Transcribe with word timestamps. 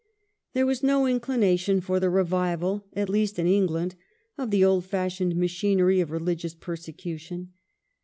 There 0.53 0.65
was 0.65 0.81
no 0.81 1.05
inclination 1.05 1.79
for 1.79 1.99
the 1.99 2.09
revival, 2.09 2.87
at 2.93 3.07
least 3.07 3.37
in 3.37 3.45
England, 3.45 3.93
of 4.35 4.49
the 4.49 4.65
old 4.65 4.83
fashioned 4.83 5.35
machinery 5.35 5.99
of 6.01 6.09
religious 6.09 6.55
persecution. 6.55 7.53